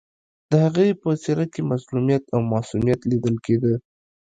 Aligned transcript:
د 0.49 0.51
هغې 0.65 0.89
په 1.01 1.09
څېره 1.23 1.45
کې 1.53 1.61
مظلومیت 1.71 2.23
او 2.33 2.39
معصومیت 2.51 2.99
لیدل 3.11 3.35
کېده 3.45 3.73